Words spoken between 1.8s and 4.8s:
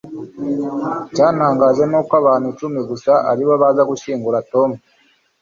nuko abantu icumi gusa aribo baza gushyingura tom